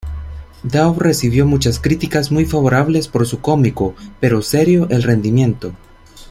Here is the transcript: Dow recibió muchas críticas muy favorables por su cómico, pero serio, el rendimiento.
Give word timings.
Dow 0.63 0.97
recibió 0.97 1.45
muchas 1.45 1.79
críticas 1.79 2.31
muy 2.31 2.45
favorables 2.45 3.07
por 3.07 3.27
su 3.27 3.39
cómico, 3.39 3.93
pero 4.19 4.41
serio, 4.41 4.87
el 4.89 5.03
rendimiento. 5.03 5.73